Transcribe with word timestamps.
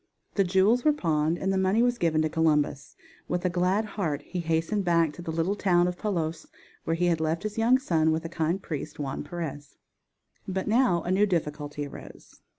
The 0.33 0.43
jewels 0.43 0.83
were 0.83 0.93
pawned 0.93 1.37
and 1.37 1.53
the 1.53 1.59
money 1.59 1.83
was 1.83 1.99
given 1.99 2.23
to 2.23 2.27
Columbus. 2.29 2.95
With 3.27 3.45
a 3.45 3.51
glad 3.51 3.85
heart 3.85 4.23
he 4.23 4.39
hastened 4.39 4.83
back 4.83 5.13
to 5.13 5.21
the 5.21 5.29
little 5.31 5.55
town 5.55 5.87
of 5.87 5.95
Palos 5.95 6.47
where 6.85 6.95
he 6.95 7.05
had 7.05 7.21
left 7.21 7.43
his 7.43 7.59
young 7.59 7.77
son 7.77 8.11
with 8.11 8.23
the 8.23 8.27
kind 8.27 8.59
priest 8.63 8.97
Juan 8.97 9.23
Perez. 9.23 9.77
But 10.47 10.65
now 10.67 11.03
a 11.03 11.11
new 11.11 11.27
difficulty 11.27 11.85
arose. 11.85 12.41